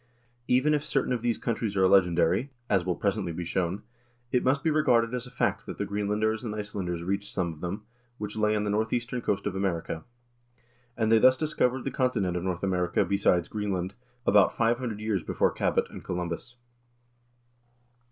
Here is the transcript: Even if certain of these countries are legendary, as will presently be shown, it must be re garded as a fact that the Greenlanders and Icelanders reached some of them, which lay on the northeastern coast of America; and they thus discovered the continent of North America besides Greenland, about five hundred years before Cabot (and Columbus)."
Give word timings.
Even 0.47 0.73
if 0.73 0.83
certain 0.83 1.13
of 1.13 1.21
these 1.21 1.37
countries 1.37 1.77
are 1.77 1.87
legendary, 1.87 2.49
as 2.71 2.83
will 2.83 2.95
presently 2.95 3.31
be 3.31 3.45
shown, 3.45 3.83
it 4.31 4.43
must 4.43 4.63
be 4.63 4.71
re 4.71 4.81
garded 4.81 5.13
as 5.13 5.27
a 5.27 5.29
fact 5.29 5.67
that 5.67 5.77
the 5.77 5.85
Greenlanders 5.85 6.43
and 6.43 6.55
Icelanders 6.55 7.03
reached 7.03 7.31
some 7.31 7.53
of 7.53 7.61
them, 7.61 7.83
which 8.17 8.35
lay 8.35 8.55
on 8.55 8.63
the 8.63 8.71
northeastern 8.71 9.21
coast 9.21 9.45
of 9.45 9.55
America; 9.55 10.03
and 10.97 11.11
they 11.11 11.19
thus 11.19 11.37
discovered 11.37 11.83
the 11.83 11.91
continent 11.91 12.35
of 12.35 12.41
North 12.43 12.63
America 12.63 13.05
besides 13.05 13.47
Greenland, 13.47 13.93
about 14.25 14.57
five 14.57 14.79
hundred 14.79 14.99
years 14.99 15.21
before 15.21 15.51
Cabot 15.51 15.87
(and 15.91 16.03
Columbus)." 16.03 16.55